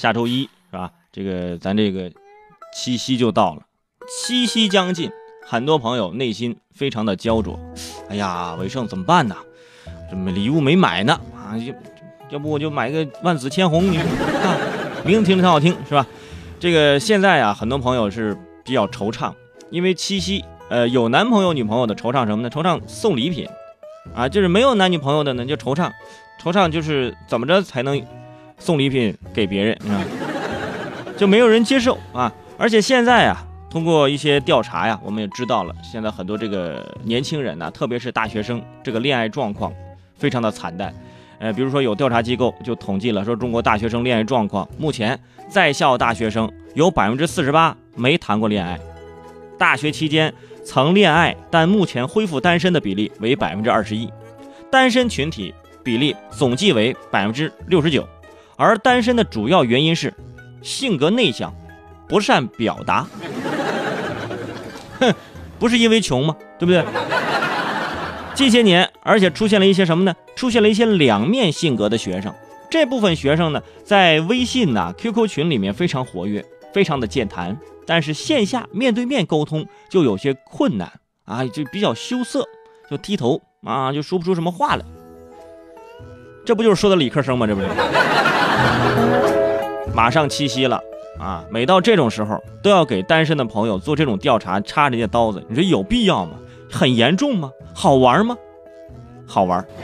[0.00, 0.90] 下周一是吧？
[1.12, 2.10] 这个咱这个
[2.74, 3.60] 七夕就到了，
[4.08, 5.10] 七夕将近，
[5.46, 7.60] 很多朋友内心非常的焦灼。
[8.08, 9.36] 哎呀，伟盛怎么办呢？
[10.10, 11.52] 这么礼物没买呢啊？
[12.30, 14.04] 要不我就买个万紫千红，你说
[14.40, 14.56] 啊，
[15.04, 16.06] 名字听着挺好听是吧？
[16.58, 19.34] 这个现在啊，很多朋友是比较惆怅，
[19.68, 22.48] 因为七夕，呃，有男朋友女朋友的惆怅什么呢？
[22.48, 23.46] 惆怅送礼品，
[24.14, 25.92] 啊，就是没有男女朋友的呢就惆怅，
[26.42, 28.02] 惆怅就是怎么着才能
[28.60, 29.98] 送礼品给别人啊？
[31.16, 32.32] 就没有人接受啊！
[32.56, 39.72] 而且现在啊，通过一些调查呀，我们也知道了，现在很多这个年轻人呢，特别是大学生，这个恋爱状况
[40.16, 40.94] 非常的惨淡。
[41.38, 45.18] 呃，比如说有调查机构就统计了，说中国大学生恋爱状况，目前
[45.48, 48.78] 在校大学生有百分之四十八没谈过恋爱，
[49.58, 50.32] 大学期间
[50.64, 54.10] 曾恋爱但目前恢复单身的比例为百分之二十一，
[54.70, 58.06] 单身群体比例总计为百分之六十九，
[58.60, 60.12] 而单身的主要原因是。
[60.60, 61.50] 性格内向，
[62.06, 63.06] 不善表达，
[64.98, 65.14] 哼，
[65.58, 66.36] 不是因为穷吗？
[66.58, 66.84] 对不对？
[68.34, 70.14] 近些年，而且出现了一些什么呢？
[70.36, 72.30] 出现了一些两面性格的学生。
[72.68, 77.56] 这部分学生呢，在微信呐、QQ 群里面非常活跃，非常的健谈，
[77.86, 80.92] 但是线下面对面沟通就有些困难
[81.24, 82.46] 啊，就比较羞涩，
[82.90, 84.84] 就低头啊，就说不出什么话来。
[86.44, 87.46] 这不就是说的理科生吗？
[87.46, 87.66] 这不是。
[89.94, 90.80] 马上七夕了
[91.18, 91.44] 啊！
[91.50, 96.32] 每到这种时候，都要给单身的朋友做这种调查，插人家刀子，你说有必要吗？
[96.70, 97.50] 很严重吗？
[97.74, 98.36] 好玩吗？
[99.26, 99.64] 好玩。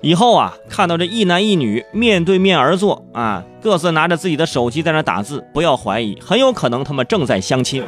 [0.00, 7.84] 以后啊，看到这一男一女面对面而坐啊，各自拿着自己的手机在那打字，不要怀疑，很有可能他们正在相亲。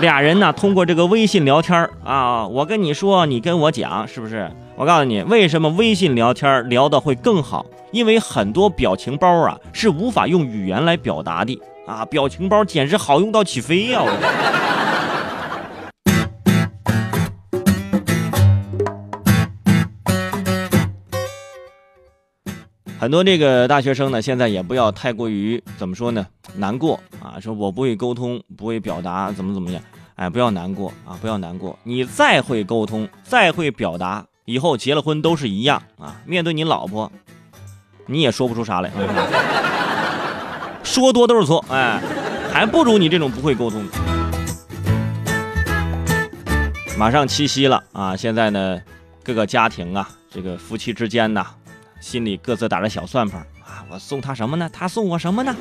[0.00, 4.50] 俩人呢，通过这个微信聊天啊，我跟你说，你跟我讲，是不是？
[4.82, 7.64] 我告诉你，为什么微信聊天聊的会更好？
[7.92, 14.02] 因为很多表情包啊是无法用语言来表达的啊，表情包简直好用到起飞呀！
[22.98, 26.26] 很多这个大学生呢，现在也不要太过于怎么说呢？
[26.56, 29.80] 难过啊，说我不会沟通，不会表达，怎么怎么样？
[30.16, 31.78] 哎，不要难过啊，不要难过。
[31.84, 36.20] 你再会沟通，再会表达，以后结了婚都是一样啊。
[36.24, 37.10] 面对你老婆。
[38.06, 38.90] 你也说不出啥来，
[40.82, 42.02] 说多都是错，哎，
[42.52, 43.80] 还不如你这种不会沟通。
[46.98, 48.80] 马上七夕了啊，现在呢，
[49.22, 51.46] 各个家庭啊，这个夫妻之间呢，
[52.00, 54.68] 心里各自打着小算盘啊，我送他什么呢？
[54.72, 55.54] 他送我什么呢？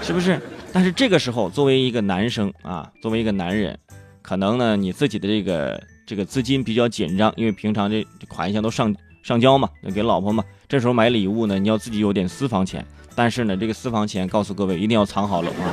[0.00, 0.40] 是不是？
[0.72, 3.78] 但是这个时候，作为一个男生啊，作为一个男人，
[4.22, 8.94] 可能呢，你自己的这个这个资金比较紧张，因为平常这款项都上。
[9.24, 10.44] 上交嘛，给老婆嘛。
[10.68, 12.86] 这时候买礼物呢，你要自己有点私房钱。
[13.14, 15.64] 但是呢，这个私房钱，告诉各位一定要藏好了啊。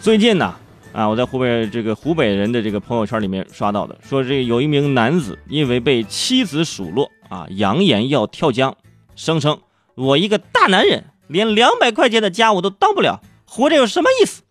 [0.00, 0.52] 最近呢，
[0.92, 8.76] 啊，我在湖北这个湖北人的这个朋友圈里面刷到的，说这有一名男子因为被妻子数落啊，扬言要跳江，
[9.14, 9.60] 声称
[9.94, 14.42] 我一个大男人连两百块钱的家务都当不了，活着有什么意思？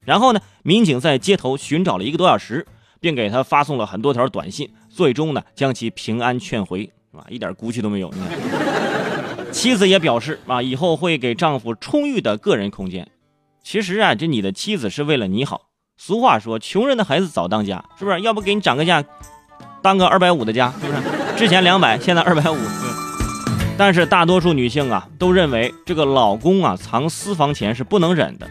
[0.00, 2.66] 然后呢，民警在街头寻找了一个多小时，
[3.00, 4.70] 并给他发送了很多条短信。
[4.88, 7.24] 最终呢，将其平安劝回，是吧？
[7.28, 8.12] 一点骨气都没有。
[9.52, 13.08] 妻子也表示啊，以后会给丈夫充裕的个人空间。
[13.62, 15.68] 其实啊，这你的妻子是为了你好。
[15.96, 18.20] 俗话说，穷人的孩子早当家，是不是？
[18.20, 19.02] 要不给你涨个价，
[19.82, 20.98] 当个二百五的家，是不是？
[21.36, 22.56] 之前两百，现在二百五。
[23.78, 28.46] 但是大多数女性啊，都认为这个老公啊藏私房钱是不能忍的。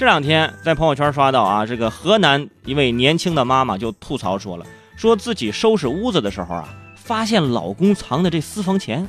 [0.00, 4.64] 这两天在朋友圈刷到啊，这个河南一位年轻的妈妈就吐槽说了。
[4.96, 9.06] 说自己收拾屋子的时候啊，发现老公藏的这私房钱，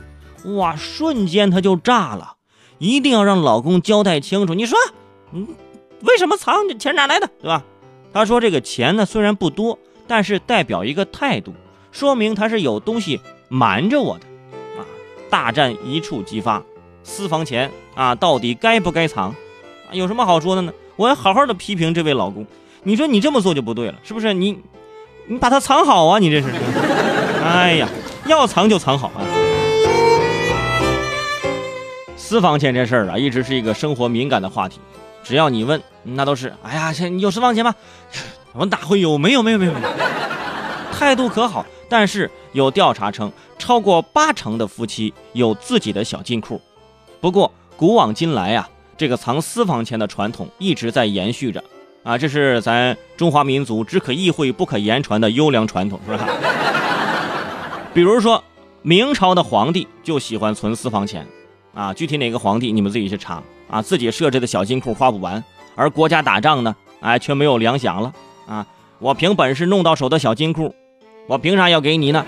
[0.58, 2.34] 哇，瞬间她就炸了，
[2.78, 4.54] 一定要让老公交代清楚。
[4.54, 4.78] 你说，
[5.32, 5.48] 嗯，
[6.02, 6.78] 为什么藏这？
[6.78, 7.64] 钱哪来的，对吧？
[8.12, 11.54] 她说这个钱呢虽然不多，但是代表一个态度，
[11.94, 14.26] 说明他是有东西瞒着我的
[14.78, 14.84] 啊。
[15.30, 16.62] 大战一触即发，
[17.02, 19.34] 私房钱啊，到底该不该藏？
[19.92, 20.74] 有什么好说的呢？
[20.96, 22.46] 我要好好的批评这位老公。
[22.84, 24.34] 你说你这么做就不对了，是不是？
[24.34, 24.60] 你。
[25.28, 26.20] 你把它藏好啊！
[26.20, 26.50] 你这是，
[27.46, 27.88] 哎呀，
[28.26, 29.22] 要藏就藏好啊！
[32.18, 34.80] 私房钱这事儿啊，一直是一个生活敏感的话题。
[35.24, 37.74] 只要你问，那都是，哎呀，你有私房钱吗？
[38.54, 39.18] 我哪会有？
[39.18, 39.88] 没有，没有，没有，没有。
[40.92, 46.60] 态度可好，但是有调查称，超过八成的夫妻有自己的小金库。
[47.22, 48.68] 不过古往今来啊，
[49.02, 51.64] 这个藏私房钱的传统一直在延续着。
[52.04, 56.30] 啊，这是咱中华民族只可意会不可言传的优良传统，是吧？
[57.96, 58.44] 比如说，
[58.84, 61.26] 明朝的皇帝就喜欢存私房钱，
[61.74, 65.44] 啊，具体哪个皇帝你们自己去查啊，自己设置的小金库花不完，
[65.76, 68.14] 而国家打仗呢，哎，却没有粮饷了
[68.48, 68.64] 啊！
[69.00, 70.76] 我凭本事弄到手的小金库，
[71.26, 72.24] 我凭啥要给你呢？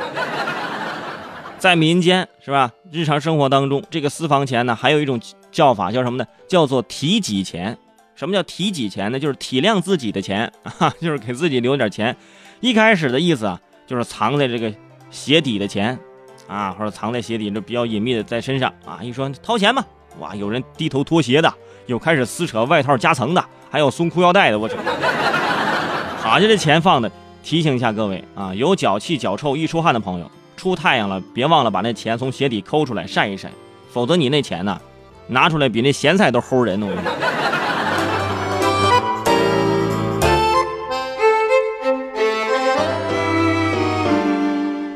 [1.60, 2.72] 在民间是吧？
[2.92, 5.20] 日常生活当中，这个私房钱呢，还有一种
[5.54, 6.26] 叫法叫什么呢？
[6.50, 7.78] 叫做体己钱。
[8.16, 9.20] 什么叫体己钱呢？
[9.20, 12.14] 就是体谅自己的钱 啊，就是给自己留点钱。
[12.60, 14.74] 一开始的意思啊，就是藏在这个
[15.10, 15.98] 鞋底的钱。
[16.46, 19.00] 啊，或者藏在鞋底，这比较隐秘的在身上啊。
[19.02, 19.86] 一说掏钱吧，
[20.20, 21.52] 哇，有人低头脱鞋的，
[21.86, 24.60] 有开始撕扯外套夹层的，还有松裤腰带的。
[24.60, 24.76] 我操，
[26.20, 27.10] 好家这钱放的。
[27.42, 33.50] 提醒一下各位啊，有脚气、脚臭、易出汗的朋友，出太阳了，别忘了把那钱从鞋底抠出来晒一晒，
[33.90, 34.80] 否则你那钱呢，
[35.28, 36.82] 拿出来比那咸菜都齁人。
[36.82, 37.12] 我跟你说。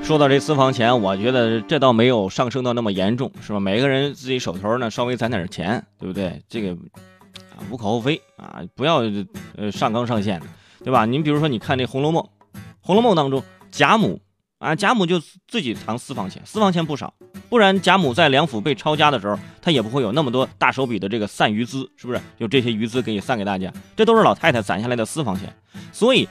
[0.03, 3.59] 说到这私房钱，我觉得这倒没有上升到那么严重，是吧？
[3.59, 6.41] 每个人自己手头呢稍微攒点钱，对不对？
[6.47, 9.01] 这个啊无可厚非啊，不要
[9.57, 10.45] 呃上纲上线的，
[10.81, 11.05] 对吧？
[11.05, 12.23] 您比如说，你看那《红楼梦》，
[12.79, 14.21] 《红楼梦》当中贾母
[14.59, 17.13] 啊，贾母就自己藏私房钱，私房钱不少，
[17.49, 22.19] 不然贾母在梁府被抄家的时候，她也不会有那么多大手笔的这个散余资，是不是？
[22.39, 25.53] 就这些余资可以散给大家，这都是老太太攒下来的私房钱。
[25.91, 26.27] 所以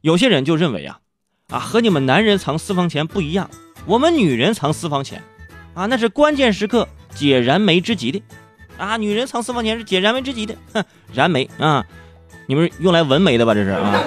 [0.00, 0.98] 有些人就认为啊。
[1.48, 3.50] 啊，和你们男人藏私房钱不一样，
[3.84, 5.22] 我们女人藏私房钱，
[5.74, 8.22] 啊，那是关键时刻解燃眉之急的，
[8.78, 11.84] 啊，女人藏私房钱是解燃眉之急的，哼，燃眉啊，
[12.46, 13.52] 你们用来纹眉的吧？
[13.52, 14.02] 这是啊？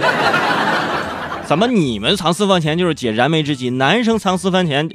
[1.45, 4.89] 怎么你们藏私房钱就是解燃眉之急，男生藏私房钱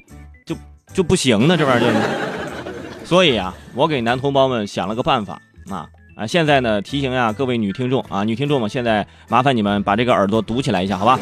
[0.93, 1.57] 就不行呢？
[1.57, 11.19] 这玩意儿就，所以啊，我给男同胞们想了个办法啊啊，现在呢提醒呀各位女听众啊，女听众们现在麻烦你们把这个耳朵堵起来一下，好吧？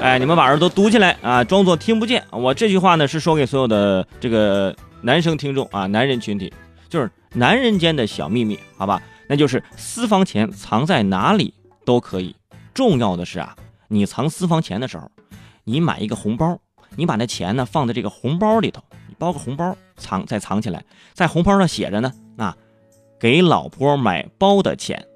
[0.00, 2.22] 哎，你们把耳朵堵起来啊，装作听不见。
[2.30, 6.52] 我这句话呢是说给所有的这个男生听众啊，男人群体，
[6.88, 9.00] 就是男人间的小秘密，好吧？
[9.26, 11.54] 那就是私房钱藏在哪里
[11.86, 12.36] 都可以，
[12.74, 13.56] 重要的是啊，
[13.88, 15.10] 你藏私房钱的时候，
[15.64, 16.58] 你买一个红包，
[16.96, 22.56] 你把那钱呢放在这个红包里头，你包个红包藏再藏起来，在红包上写着呢啊，
[23.18, 25.06] 给老婆买包的钱，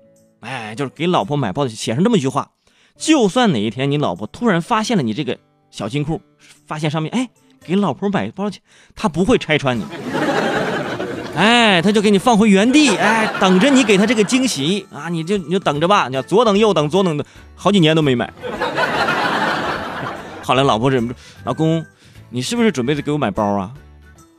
[0.41, 2.51] 哎，就是给老婆买包的，写上这么一句话。
[2.97, 5.39] 就算哪一天你老婆突然发现了你这个
[5.71, 6.21] 小金库，
[6.67, 7.29] 发现上面哎
[7.65, 8.61] 给老婆买包钱，
[8.97, 9.85] 她不会拆穿你，
[11.37, 18.33] 哎，他就给你放回原地，哎，等着你给他这个惊喜啊，你就你就等着吧，你要左等右等左等，好几年都没买。
[20.49, 21.85] 后来老婆忍不住，老公，
[22.31, 23.71] 你是不是准备给我买包啊？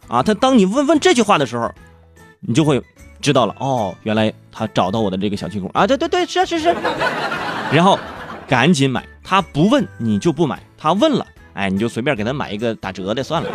[0.07, 1.71] 啊，他当你问问这句话的时候，
[2.39, 2.81] 你就会
[3.21, 6.75] 知道了，哦，原来他找到我的这个小金库啊，对对对，是是是，
[7.71, 7.99] 然后。
[8.47, 11.23] 赶紧买，他不问你就不买，他问了，
[11.53, 13.49] 哎，你就随便给他买一个打折的算了。